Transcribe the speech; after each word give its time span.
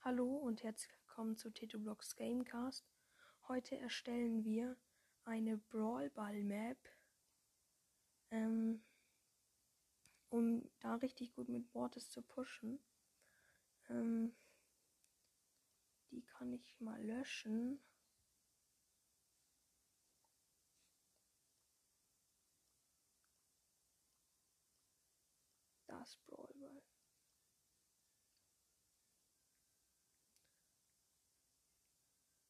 Hallo 0.00 0.36
und 0.38 0.62
herzlich 0.62 0.90
willkommen 1.00 1.36
zu 1.36 1.52
Blocks 1.78 2.16
Gamecast. 2.16 2.88
Heute 3.48 3.76
erstellen 3.76 4.44
wir 4.44 4.78
eine 5.24 5.58
Brawl 5.58 6.08
Ball 6.08 6.42
Map, 6.42 6.78
ähm, 8.30 8.82
um 10.30 10.70
da 10.80 10.94
richtig 10.94 11.34
gut 11.34 11.50
mit 11.50 11.74
Mortis 11.74 12.08
zu 12.08 12.22
pushen. 12.22 12.80
Ähm, 13.90 14.34
die 16.10 16.24
kann 16.24 16.54
ich 16.54 16.80
mal 16.80 17.04
löschen. 17.04 17.78
Das 25.90 26.16
Brawl 26.26 26.54
Ball. 26.54 26.80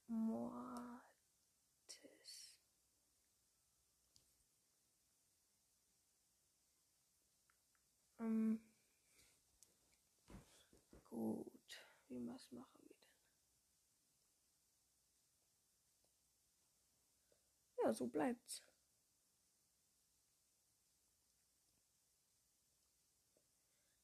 Mortis. 0.06 1.00
Ähm, 8.30 8.60
gut, 11.10 11.86
wie 12.06 12.24
was 12.28 12.52
machen 12.52 12.80
wir 12.84 12.94
denn? 12.94 13.06
Ja, 17.82 17.92
so 17.92 18.06
bleibt's. 18.06 18.62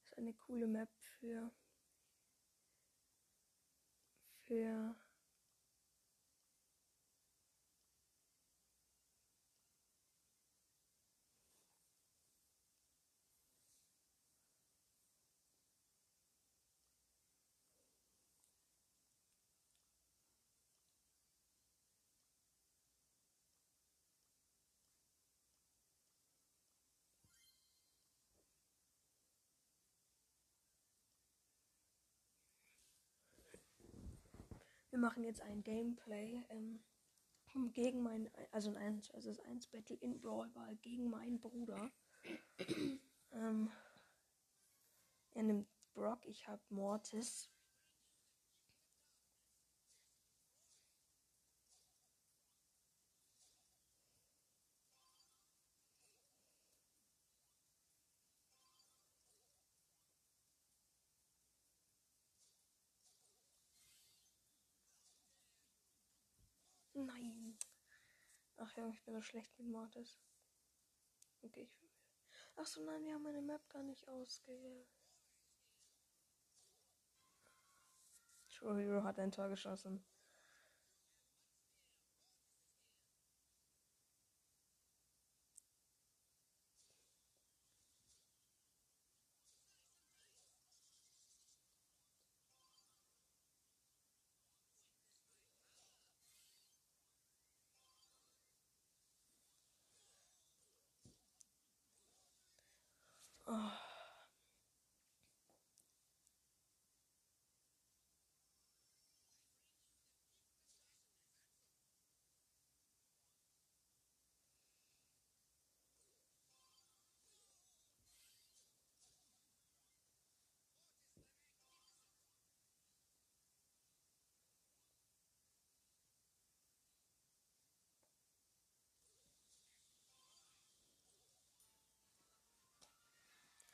Ist 0.02 0.18
eine 0.18 0.32
coole 0.32 0.66
Map 0.66 0.88
für 1.20 1.52
für 4.46 4.96
Wir 34.96 35.02
machen 35.02 35.24
jetzt 35.24 35.42
ein 35.42 35.62
Gameplay 35.62 36.42
ähm, 36.48 36.80
gegen 37.74 38.02
meinen, 38.02 38.30
also 38.50 38.70
ein 38.70 38.78
1 38.78 39.08
vs 39.08 39.40
1 39.40 39.66
Battle 39.66 39.96
in 39.96 40.18
Brawl 40.22 40.48
Ball 40.48 40.74
gegen 40.76 41.10
meinen 41.10 41.38
Bruder. 41.38 41.90
ähm, 43.32 43.70
er 45.34 45.42
nimmt 45.42 45.68
Brock, 45.92 46.24
ich 46.24 46.48
habe 46.48 46.62
Mortis. 46.70 47.50
Nein. 66.96 67.58
Ach 68.56 68.74
ja, 68.76 68.88
ich 68.88 69.02
bin 69.02 69.14
so 69.14 69.20
schlecht 69.20 69.58
mit 69.58 69.68
Mortis. 69.68 70.18
Okay, 71.42 71.62
ich 71.62 71.82
will. 71.82 71.90
Ach 72.56 72.66
so, 72.66 72.82
nein, 72.84 73.04
wir 73.04 73.12
haben 73.12 73.22
meine 73.22 73.42
Map 73.42 73.68
gar 73.68 73.82
nicht 73.82 74.08
ausgewählt. 74.08 74.88
Hero 78.74 79.04
hat 79.04 79.18
ein 79.18 79.30
Tor 79.30 79.50
geschossen. 79.50 80.02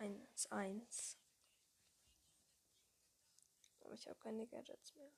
1, 0.02 0.50
1. 0.50 1.16
Aber 3.80 3.94
ich 3.94 4.08
habe 4.08 4.18
keine 4.18 4.46
Gadgets 4.48 4.94
mehr. 4.96 5.12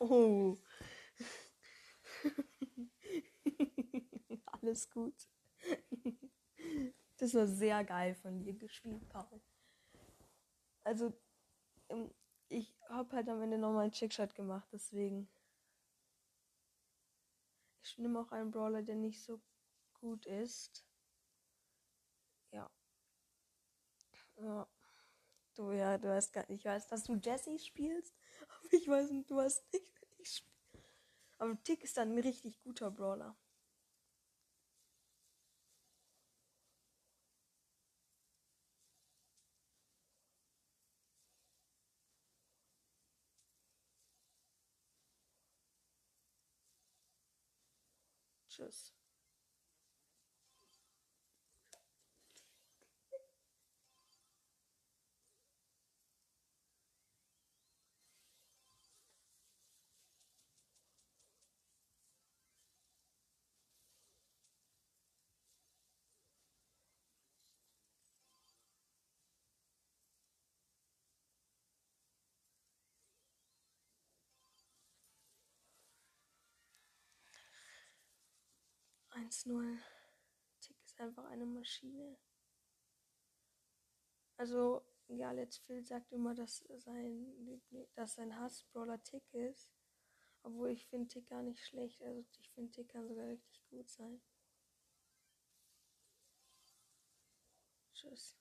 Oh. 0.00 0.58
Alles 4.52 4.90
gut. 4.90 5.14
Das 7.18 7.34
war 7.34 7.46
sehr 7.46 7.84
geil 7.84 8.14
von 8.14 8.42
dir 8.42 8.54
gespielt, 8.54 9.08
Paul. 9.08 9.40
Also, 10.84 11.12
ähm, 11.88 12.10
ich 12.48 12.74
habe 12.88 13.16
halt 13.16 13.28
am 13.28 13.42
Ende 13.42 13.58
nochmal 13.58 13.84
einen 13.84 13.92
Chickshot 13.92 14.34
gemacht, 14.34 14.68
deswegen. 14.72 15.28
Ich 17.82 17.98
nehme 17.98 18.20
auch 18.20 18.30
einen 18.32 18.50
Brawler, 18.50 18.82
der 18.82 18.94
nicht 18.94 19.22
so 19.22 19.40
gut 19.94 20.26
ist. 20.26 20.84
Ja. 22.52 22.70
Ja. 24.36 24.68
Du, 25.54 25.72
ja, 25.72 25.98
du 25.98 26.08
weißt 26.08 26.32
gar 26.32 26.48
nicht. 26.48 26.60
Ich 26.60 26.64
weiß, 26.64 26.86
dass 26.86 27.02
du 27.02 27.14
Jesse 27.16 27.58
spielst, 27.58 28.14
aber 28.48 28.72
ich 28.72 28.86
weiß 28.86 29.10
nicht, 29.10 29.28
du 29.28 29.36
weißt 29.36 29.64
nicht. 30.18 30.46
Aber 31.38 31.60
Tick 31.64 31.82
ist 31.82 31.96
dann 31.96 32.12
ein 32.12 32.18
richtig 32.18 32.60
guter 32.62 32.90
Brawler. 32.90 33.36
Tschüss. 48.58 48.97
1-0. 79.18 79.78
Tick 80.60 80.76
ist 80.84 81.00
einfach 81.00 81.24
eine 81.24 81.44
Maschine. 81.44 82.16
Also, 84.36 84.82
ja, 85.08 85.32
Let's 85.32 85.58
Phil 85.58 85.84
sagt 85.84 86.12
immer, 86.12 86.34
dass 86.34 86.64
sein, 86.76 87.60
dass 87.94 88.14
sein 88.14 88.38
Hass-Brawler 88.38 89.02
Tick 89.02 89.24
ist. 89.34 89.70
Obwohl 90.44 90.70
ich 90.70 90.86
finde 90.86 91.08
Tick 91.08 91.26
gar 91.28 91.42
nicht 91.42 91.64
schlecht. 91.66 92.00
Also 92.02 92.24
ich 92.40 92.50
finde 92.52 92.70
Tick 92.70 92.88
kann 92.90 93.08
sogar 93.08 93.26
richtig 93.26 93.64
gut 93.70 93.88
sein. 93.90 94.20
Tschüss. 97.94 98.36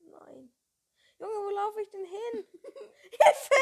Nein. 0.00 0.50
Junge, 1.24 1.46
wo 1.46 1.50
laufe 1.50 1.80
ich 1.80 1.88
denn 1.90 2.04
hin? 2.04 2.44
Hilfe! 3.10 3.54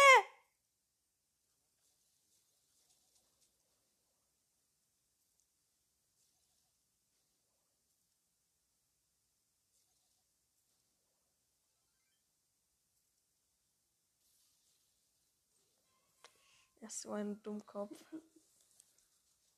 Ist 16.81 17.03
so 17.03 17.13
ein 17.13 17.41
Dummkopf. 17.43 17.93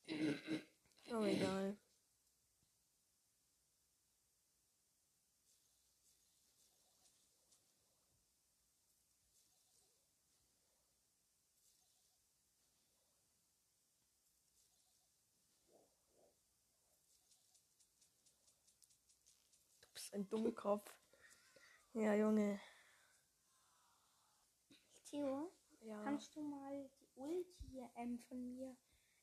Oh, 1.12 1.22
egal. 1.22 1.76
Ein 20.14 20.28
Dummkopf. 20.28 20.90
Ja, 21.92 22.14
Junge. 22.14 22.60
Theo, 25.10 25.52
Ja. 25.80 26.02
kannst 26.02 26.34
du 26.34 26.42
mal 26.42 26.90
die 27.00 27.08
Ulti 27.16 27.84
ähm, 27.96 28.18
von 28.20 28.42
mir, 28.54 28.76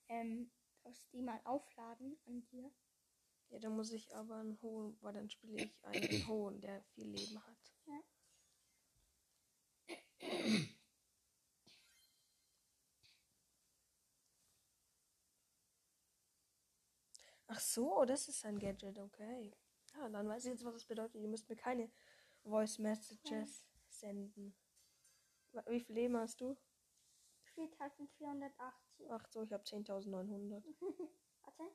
ähm, 0.09 0.51
dass 0.83 1.09
die 1.09 1.21
mal 1.21 1.39
aufladen 1.43 2.17
an 2.25 2.45
dir? 2.51 2.71
Ja, 3.49 3.59
dann 3.59 3.75
muss 3.75 3.91
ich 3.91 4.13
aber 4.15 4.35
einen 4.35 4.61
hohen, 4.61 4.97
weil 5.01 5.13
dann 5.13 5.29
spiele 5.29 5.63
ich 5.63 5.83
einen 5.83 6.01
hohen, 6.27 6.61
der 6.61 6.81
viel 6.83 7.07
Leben 7.07 7.45
hat. 7.45 7.73
Ja. 7.85 8.01
Ach 17.47 17.59
so, 17.59 18.05
das 18.05 18.29
ist 18.29 18.45
ein 18.45 18.59
Gadget, 18.59 18.97
okay. 18.97 19.51
Ja, 19.93 20.09
dann 20.09 20.27
weiß 20.27 20.45
ich 20.45 20.51
jetzt, 20.51 20.65
was 20.65 20.73
das 20.73 20.85
bedeutet. 20.85 21.21
Ihr 21.21 21.27
müsst 21.27 21.49
mir 21.49 21.55
keine 21.55 21.91
Voice 22.43 22.79
Messages 22.79 23.67
senden. 23.89 24.55
Wie 25.67 25.79
viel 25.79 25.95
Leben 25.95 26.17
hast 26.17 26.39
du? 26.41 26.57
4480. 27.55 29.09
Ach 29.09 29.27
so, 29.29 29.43
ich 29.43 29.51
habe 29.51 29.63
10.900. 29.63 30.63
Warte. 31.43 31.71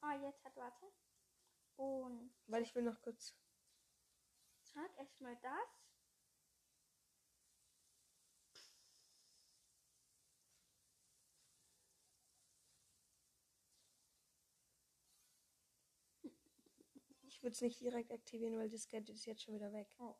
Ah, 0.00 0.14
jetzt 0.22 0.42
hat, 0.44 0.56
warte. 0.56 0.86
Und 1.76 2.32
Weil 2.46 2.62
ich 2.62 2.74
will 2.74 2.82
noch 2.82 3.00
kurz. 3.02 3.36
sag 4.62 4.96
erstmal 4.98 5.36
das. 5.36 5.87
Ich 17.38 17.42
würde 17.44 17.54
es 17.54 17.60
nicht 17.60 17.80
direkt 17.80 18.10
aktivieren, 18.10 18.58
weil 18.58 18.68
das 18.68 18.88
Gadget 18.88 19.10
ist 19.10 19.24
jetzt 19.24 19.42
schon 19.44 19.54
wieder 19.54 19.72
weg. 19.72 19.86
Oh. 19.98 20.16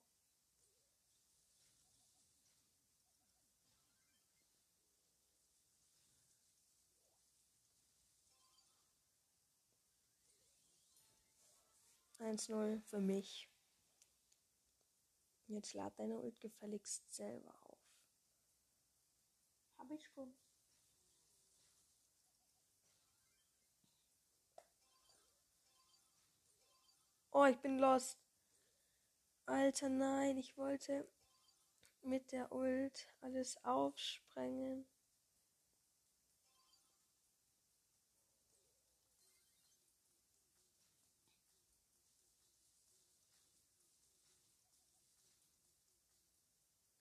Eins 12.20 12.48
0 12.48 12.80
für 12.86 13.00
mich. 13.00 13.48
Jetzt 15.48 15.74
lad 15.74 15.98
deine 15.98 16.18
Ult 16.20 16.38
gefälligst 16.38 17.12
selber 17.12 17.52
auf. 17.64 17.80
Habe 19.76 19.94
ich 19.96 20.06
schon. 20.06 20.32
Oh, 27.40 27.44
ich 27.46 27.60
bin 27.60 27.78
lost. 27.78 28.18
Alter, 29.46 29.88
nein, 29.88 30.38
ich 30.38 30.56
wollte 30.56 31.06
mit 32.02 32.32
der 32.32 32.50
Ult 32.50 33.06
alles 33.20 33.64
aufsprengen. 33.64 34.88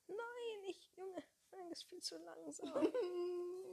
Nein, 0.08 0.64
ich, 0.68 0.92
Junge, 0.96 1.24
Frank 1.50 1.72
ist 1.72 1.86
viel 1.86 2.00
zu 2.04 2.16
langsam. 2.20 2.94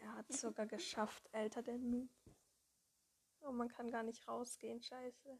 Er 0.00 0.14
hat 0.14 0.28
es 0.30 0.40
sogar 0.40 0.66
geschafft, 0.66 1.28
älter 1.32 1.62
denn 1.62 1.90
Noob. 1.90 2.10
Oh, 3.40 3.52
man 3.52 3.68
kann 3.68 3.90
gar 3.90 4.02
nicht 4.02 4.26
rausgehen, 4.26 4.82
scheiße. 4.82 5.38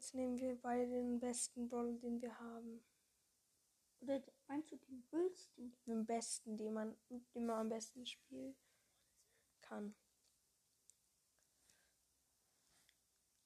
Jetzt 0.00 0.14
nehmen 0.14 0.38
wir 0.38 0.58
beide 0.62 0.86
den 0.86 1.20
besten 1.20 1.68
Brawler, 1.68 1.92
den 1.98 2.22
wir 2.22 2.38
haben. 2.38 2.82
Oder 4.00 4.22
meinst 4.46 4.72
du 4.72 4.76
den 4.76 5.02
Bösten? 5.10 5.76
Den 5.84 6.06
besten, 6.06 6.56
den 6.56 6.72
man, 6.72 6.96
den 7.10 7.44
man 7.44 7.58
am 7.58 7.68
besten 7.68 8.06
spielen 8.06 8.56
kann. 9.60 9.94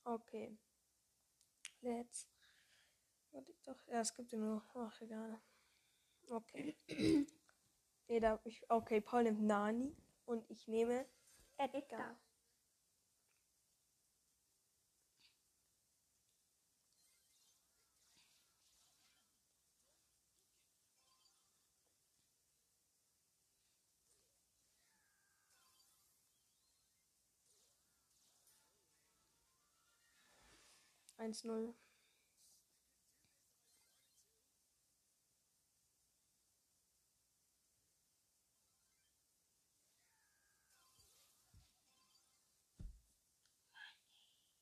Okay. 0.04 0.56
Let's. 1.80 2.28
Warte 3.32 3.52
doch. 3.64 3.84
Ja, 3.88 4.02
es 4.02 4.14
gibt 4.14 4.30
ja 4.30 4.38
nur. 4.38 4.62
Ach, 4.74 5.00
egal. 5.00 5.42
Okay. 6.28 6.76
Jeder, 8.06 8.40
ich, 8.44 8.70
okay, 8.70 9.00
Paul 9.00 9.24
nimmt 9.24 9.42
Nani 9.42 9.92
und 10.24 10.48
ich 10.48 10.68
nehme 10.68 11.04
Edgar. 11.56 11.82
Edgar. 11.82 12.23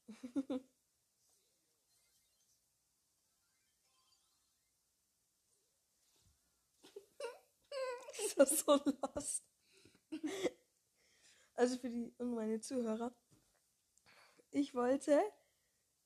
ist 8.25 8.39
das 8.39 8.61
so 8.61 8.73
lost? 8.85 9.43
Also 11.55 11.79
für 11.79 11.89
die 11.89 12.13
und 12.19 12.35
meine 12.35 12.61
Zuhörer. 12.61 13.11
Ich 14.53 14.75
wollte 14.75 15.21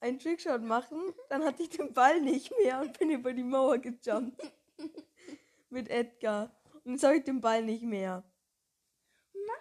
einen 0.01 0.19
Trickshot 0.19 0.63
machen, 0.63 1.15
dann 1.29 1.45
hatte 1.45 1.63
ich 1.63 1.71
den 1.71 1.93
Ball 1.93 2.21
nicht 2.21 2.53
mehr 2.59 2.81
und 2.81 2.99
bin 2.99 3.11
über 3.11 3.33
die 3.33 3.45
Mauer 3.45 3.79
gejumpt. 3.79 4.41
Mit 5.71 5.89
Edgar. 5.91 6.51
Und 6.85 6.93
jetzt 6.93 7.05
habe 7.05 7.17
ich 7.17 7.25
den 7.25 7.41
Ball 7.41 7.63
nicht 7.63 7.83
mehr. 7.83 8.25
Nein! 9.35 9.57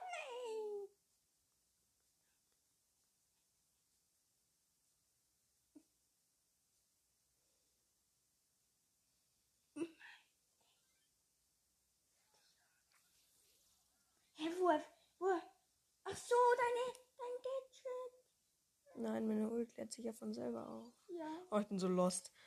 Hä, 14.38 14.50
wo, 14.60 14.70
wo? 15.20 15.42
Ach 16.04 16.16
so, 16.16 16.36
deine, 16.58 16.94
dein 17.18 17.36
Gadget. 17.44 18.26
Nein, 19.16 19.28
meine 19.28 19.50
Ult 19.50 19.74
lädt 19.78 19.94
sich 19.94 20.04
ja 20.04 20.12
von 20.12 20.34
selber 20.34 20.68
auf. 20.68 20.94
Ja. 21.08 21.42
Oh, 21.50 21.58
ich 21.60 21.68
bin 21.68 21.80
so 21.80 21.88
lost. 21.88 22.34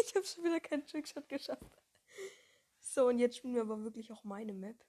Ich 0.00 0.14
habe 0.16 0.26
schon 0.26 0.42
wieder 0.44 0.58
keinen 0.60 0.84
Trickshot 0.84 1.28
geschafft. 1.28 1.80
So, 2.80 3.06
und 3.06 3.18
jetzt 3.20 3.36
spielen 3.38 3.54
wir 3.54 3.62
aber 3.62 3.82
wirklich 3.84 4.10
auch 4.12 4.22
meine 4.24 4.52
Map. 4.52 4.84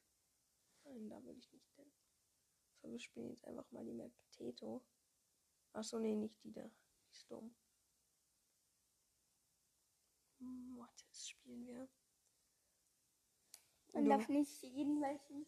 Nein, 0.84 1.08
da 1.08 1.24
will 1.24 1.38
ich 1.38 1.50
nicht 1.54 1.70
hin. 1.76 1.90
So, 2.82 2.92
wir 2.92 3.00
spielen 3.00 3.30
jetzt 3.30 3.46
einfach 3.46 3.70
mal 3.72 3.86
die 3.86 3.94
Map 3.94 4.12
Teto. 4.32 4.84
Achso, 5.72 6.00
nee, 6.00 6.16
nicht 6.16 6.44
die 6.44 6.52
da. 6.52 6.64
Die 7.06 7.12
ist 7.12 7.30
dumm. 7.32 7.56
Mortis 10.40 11.30
spielen 11.30 11.66
wir. 11.68 11.88
Man 13.94 14.04
Du- 14.06 14.10
darf 14.10 14.28
nicht 14.28 14.50
sehen, 14.50 15.00
welchen 15.02 15.46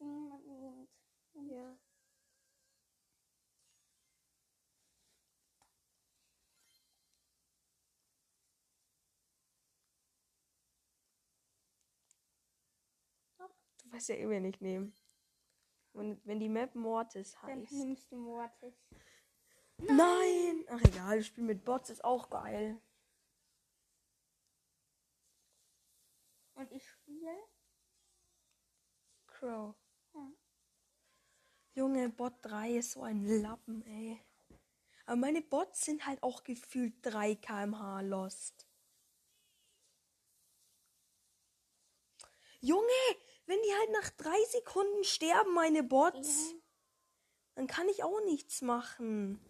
Ding 0.00 0.28
man 0.28 0.42
nimmt. 0.46 0.90
Ja. 1.52 1.78
Du 13.94 13.98
weißt 13.98 14.08
ja 14.08 14.16
eh, 14.16 14.28
wen 14.28 14.44
ich 14.44 14.60
nehme. 14.60 14.92
Wenn, 15.92 16.20
wenn 16.24 16.40
die 16.40 16.48
Map 16.48 16.74
Mortis 16.74 17.36
Dann 17.42 17.62
heißt. 17.62 17.70
nimmst 17.70 18.10
du 18.10 18.16
Mortis. 18.16 18.74
Nein! 19.78 20.64
Ach 20.68 20.80
egal, 20.82 21.18
das 21.18 21.26
Spiel 21.28 21.44
mit 21.44 21.64
Bots 21.64 21.90
ist 21.90 22.02
auch 22.04 22.28
geil. 22.28 22.76
Und 26.54 26.72
ich 26.72 26.84
spiele. 26.88 27.36
Crow. 29.28 29.76
Ja. 30.14 30.32
Junge, 31.74 32.08
Bot 32.08 32.34
3 32.42 32.78
ist 32.78 32.90
so 32.90 33.02
ein 33.04 33.24
Lappen, 33.24 33.86
ey. 33.86 34.20
Aber 35.06 35.16
meine 35.18 35.40
Bots 35.40 35.84
sind 35.84 36.04
halt 36.04 36.20
auch 36.24 36.42
gefühlt 36.42 36.94
3 37.02 37.36
kmh 37.36 38.00
lost. 38.00 38.66
Junge, 42.60 42.90
wenn 43.46 43.60
die 43.62 43.74
halt 43.74 43.90
nach 43.92 44.10
3 44.10 44.44
Sekunden 44.50 45.04
sterben, 45.04 45.52
meine 45.54 45.82
Bots, 45.82 46.52
Ja. 46.52 46.58
dann 47.56 47.66
kann 47.66 47.88
ich 47.88 48.02
auch 48.02 48.20
nichts 48.24 48.62
machen. 48.62 49.40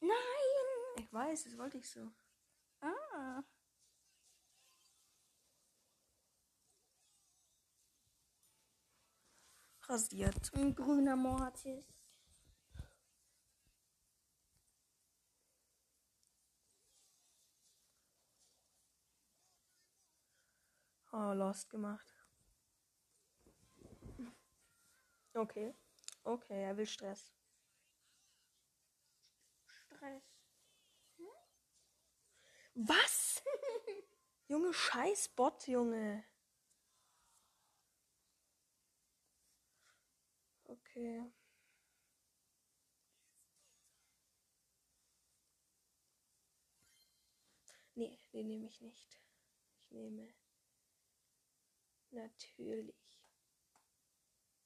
Nein! 0.00 0.14
Ich 0.98 1.12
weiß, 1.12 1.44
das 1.44 1.58
wollte 1.58 1.78
ich 1.78 1.88
so. 1.90 2.10
Ah. 2.80 3.42
Rasiert. 9.88 10.52
Ein 10.54 10.74
grüner 10.74 11.16
Mortis. 11.16 11.86
Oh, 21.10 21.32
lost 21.32 21.70
gemacht. 21.70 22.06
Okay. 25.34 25.74
Okay, 26.22 26.62
er 26.64 26.76
will 26.76 26.86
Stress. 26.86 27.32
Stress. 29.66 30.22
Was? 32.74 33.42
Junge, 34.48 34.74
scheiß 34.74 35.30
Bot, 35.30 35.66
Junge. 35.66 36.24
Okay. 40.98 41.30
Nee, 47.94 48.18
den 48.32 48.48
nehme 48.48 48.66
ich 48.66 48.80
nicht. 48.80 49.20
Ich 49.78 49.90
nehme 49.92 50.34
natürlich 52.10 52.96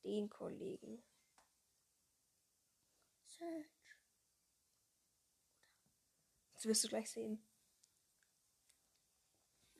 den 0.05 0.31
Kollegen. 0.31 1.05
Search. 3.27 3.97
Das 6.55 6.65
wirst 6.65 6.85
du 6.85 6.89
gleich 6.89 7.11
sehen. 7.11 7.47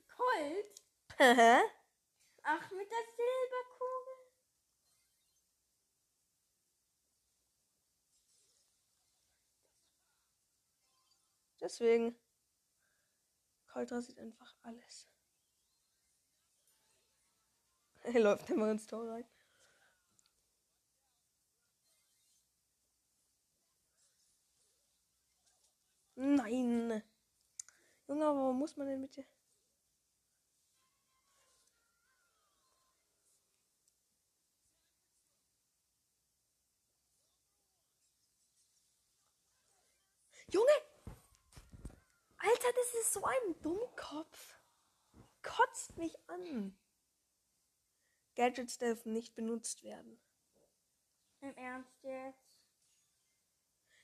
Colt? 0.07 0.81
Hä? 1.17 1.61
Ach, 2.43 2.71
mit 2.71 2.91
der 2.91 3.03
Silberkugel. 3.15 3.72
Deswegen. 11.63 12.13
Colt 13.67 13.89
rasiert 13.91 14.19
einfach 14.19 14.53
alles. 14.63 15.07
Er 18.03 18.19
läuft 18.19 18.49
immer 18.49 18.69
ins 18.69 18.85
Tor 18.85 19.09
rein. 19.09 19.23
Nein. 26.15 27.03
Junge, 28.07 28.25
aber 28.25 28.39
warum 28.39 28.59
muss 28.59 28.75
man 28.77 28.87
denn 28.87 29.01
mit 29.01 29.15
dir? 29.15 29.25
Junge! 40.51 40.92
Alter, 42.43 42.73
das 42.75 42.93
ist 43.01 43.13
so 43.13 43.23
ein 43.23 43.61
Dummkopf. 43.61 44.59
Kotzt 45.41 45.97
mich 45.97 46.13
an. 46.27 46.77
Gadgets 48.35 48.77
dürfen 48.77 49.13
nicht 49.13 49.33
benutzt 49.33 49.83
werden. 49.83 50.19
Im 51.39 51.55
Ernst 51.55 52.03
jetzt? 52.03 52.43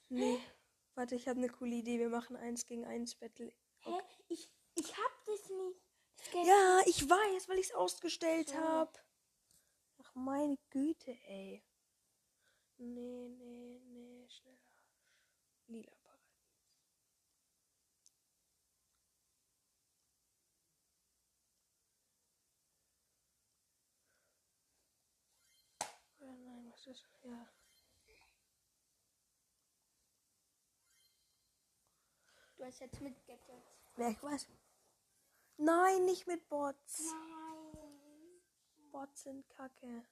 Nee. 0.08 0.39
Warte, 0.96 1.15
ich 1.15 1.27
habe 1.27 1.39
eine 1.39 1.50
coole 1.50 1.75
Idee. 1.75 2.00
Wir 2.00 2.10
machen 2.10 2.38
eins 2.38 2.65
gegen 2.65 2.86
eins 2.86 3.15
Battle. 3.15 3.53
Hä? 3.79 3.91
Ich, 4.29 4.50
ich 4.75 4.98
hab 4.98 5.25
das 5.25 5.50
nicht. 5.50 5.81
Das 6.34 6.48
Ja, 6.48 6.81
ich 6.86 7.10
weiß, 7.10 7.50
weil 7.50 7.60
ich 7.60 7.67
es 7.67 7.75
ausgestellt 7.75 8.55
habe. 8.55 8.91
Ach, 10.01 10.15
meine 10.15 10.58
Güte, 10.69 11.12
ey. 11.27 11.63
Nee, 12.77 13.27
nee, 13.27 13.81
nee, 13.86 14.27
schneller. 14.29 14.58
Lila 15.67 15.91
Paradies. 16.03 16.19
Oder 26.20 26.74
was 26.89 26.98
ist? 26.98 27.08
Ja. 27.24 27.48
Du 32.58 32.65
hast 32.65 32.79
jetzt 32.79 33.00
mit 33.01 33.15
Gadgets. 33.25 33.77
Ich 33.98 34.24
weiß. 34.24 34.48
Nein, 35.58 36.05
nicht 36.05 36.27
mit 36.27 36.48
Bots. 36.50 37.12
Nein. 37.12 38.41
Bots 38.91 39.24
sind 39.24 39.48
kacke. 39.50 40.05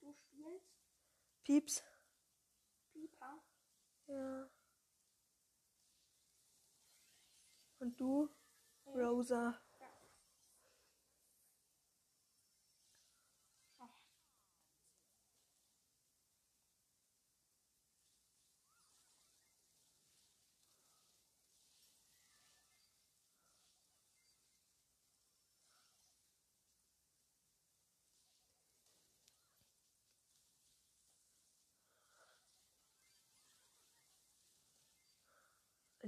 Du 0.00 0.12
spielst 0.12 0.70
Pieps. 1.44 1.82
Pipa. 2.92 3.42
Ja. 4.06 4.50
Und 7.78 7.98
du? 8.00 8.28
Ja. 8.84 9.08
Rosa. 9.08 9.60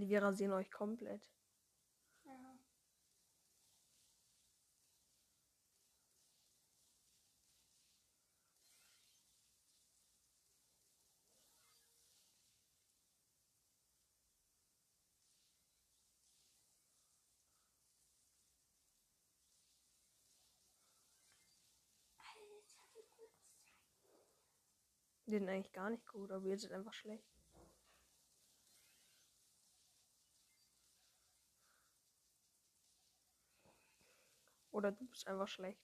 Wir 0.09 0.23
rasieren 0.23 0.53
euch 0.53 0.71
komplett. 0.71 1.29
Ja. 2.25 2.33
Die 25.27 25.33
sind 25.33 25.49
eigentlich 25.49 25.73
gar 25.73 25.91
nicht 25.91 26.07
gut, 26.09 26.31
aber 26.31 26.45
wir 26.45 26.59
sind 26.59 26.73
einfach 26.73 26.93
schlecht. 26.93 27.42
Oder 34.73 34.91
du 34.91 35.07
bist 35.07 35.29
einfach 35.29 35.49
schlecht. 35.49 35.81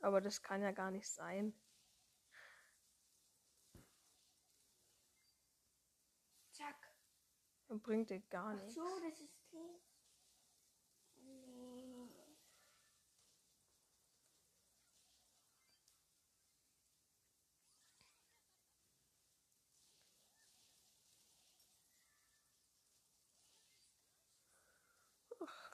Aber 0.00 0.20
das 0.20 0.42
kann 0.42 0.62
ja 0.62 0.72
gar 0.72 0.90
nicht 0.90 1.08
sein. 1.08 1.52
Zack. 6.52 6.92
Das 7.68 7.80
bringt 7.80 8.10
dir 8.10 8.20
gar 8.30 8.48
Ach 8.48 8.54
nichts. 8.54 8.74
so, 8.74 9.00
das 9.00 9.20
ist 9.20 9.50
Tee. 9.50 9.80
Nee. 11.16 12.08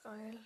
Geil. 0.02 0.38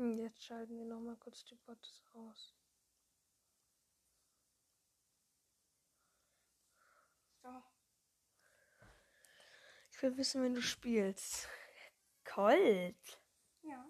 Jetzt 0.00 0.42
schalten 0.42 0.78
wir 0.78 0.86
noch 0.86 1.00
mal 1.00 1.16
kurz 1.16 1.44
die 1.44 1.56
Bots 1.56 2.02
aus. 2.14 2.54
So. 7.42 7.62
Ich 9.90 10.02
will 10.02 10.16
wissen, 10.16 10.42
wenn 10.42 10.54
du 10.54 10.62
spielst. 10.62 11.50
Colt. 12.24 13.20
Ja. 13.60 13.86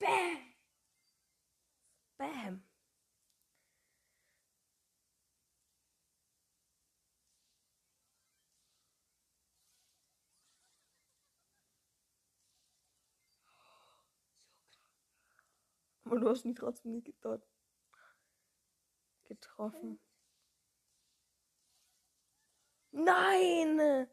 Bam! 0.00 0.54
Bam. 2.18 2.71
Aber 16.12 16.20
du 16.20 16.28
hast 16.28 16.44
ihn 16.44 16.54
trotzdem 16.54 16.92
nicht 16.92 17.24
dort 17.24 17.42
getroffen. 19.24 19.98
Nein! 22.90 23.78
Du 23.78 24.06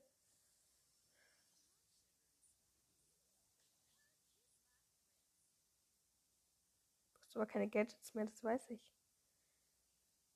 hast 7.20 7.36
aber 7.36 7.46
keine 7.48 7.68
Gadgets 7.68 8.14
mehr, 8.14 8.24
das 8.24 8.42
weiß 8.46 8.70
ich. 8.70 8.96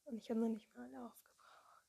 Und 0.04 0.18
ich 0.18 0.30
habe 0.30 0.42
noch 0.42 0.50
nicht 0.50 0.76
mal 0.76 0.84
alle 0.84 1.06
aufgebraucht. 1.06 1.88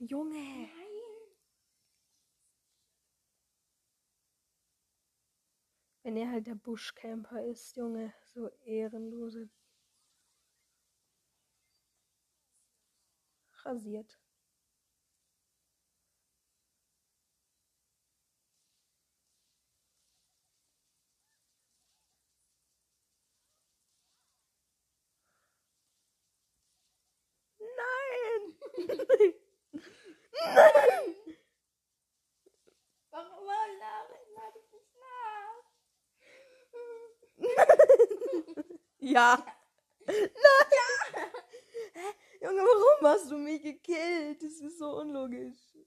Junge! 0.00 0.85
Wenn 6.06 6.18
er 6.18 6.30
halt 6.30 6.46
der 6.46 6.54
Buschcamper 6.54 7.42
ist, 7.42 7.74
Junge, 7.74 8.14
so 8.22 8.48
ehrenlose. 8.64 9.50
Rasiert. 13.64 14.16
Nein! 27.58 28.54
Nein! 28.86 29.34
Warum 33.10 33.44
lade 33.44 34.58
ich 34.60 34.72
nicht 34.72 34.94
nach? 35.00 35.26
Ja. 39.16 39.42
Nein! 40.06 40.26
Hä? 41.94 42.06
Junge, 42.42 42.60
warum 42.60 43.06
hast 43.06 43.30
du 43.30 43.38
mich 43.38 43.62
gekillt? 43.62 44.42
Das 44.42 44.60
ist 44.60 44.78
so 44.78 44.98
unlogisch. 45.00 45.78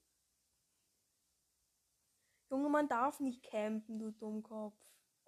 Junge, 2.49 2.69
man 2.69 2.87
darf 2.87 3.19
nicht 3.19 3.43
campen, 3.43 3.99
du 3.99 4.09
Dummkopf. 4.09 4.73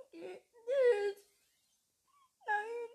Geht 0.10 0.44
nicht. 0.52 1.28
Nein. 2.48 2.90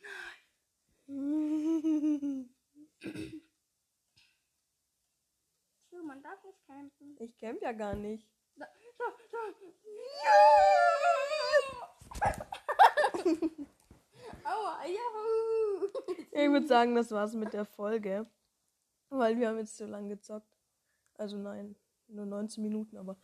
Nein. 0.00 0.34
Tju, 5.90 6.02
man 6.02 6.20
darf 6.24 6.42
nicht 6.42 6.60
campen. 6.66 7.16
Ich 7.20 7.38
camp 7.38 7.62
ja 7.62 7.70
gar 7.70 7.94
nicht. 7.94 8.28
Aua, 14.44 14.84
juhu. 14.86 15.88
Ich 16.32 16.50
würde 16.50 16.66
sagen, 16.66 16.94
das 16.94 17.10
war's 17.10 17.34
mit 17.34 17.52
der 17.52 17.64
Folge. 17.64 18.26
Weil 19.08 19.38
wir 19.38 19.48
haben 19.48 19.58
jetzt 19.58 19.76
so 19.76 19.86
lang 19.86 20.08
gezockt. 20.08 20.48
Also 21.14 21.36
nein, 21.36 21.76
nur 22.08 22.26
19 22.26 22.62
Minuten, 22.62 22.96
aber 22.96 23.16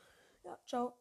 ja, 0.45 0.59
ciao. 0.66 0.97